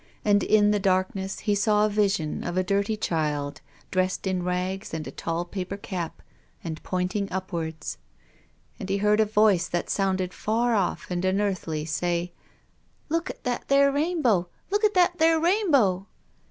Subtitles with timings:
[0.25, 3.61] And in the darkness he saw a vision of a dirty child,
[3.91, 6.23] dressed in rags and a tall paper cap,
[6.63, 7.99] and pointing upwards.
[8.79, 12.33] And he heard a voice, that sounded far off and unearthly, say:"
[13.09, 14.47] Look at that there rainbow!
[14.71, 16.07] Look at that there rainbow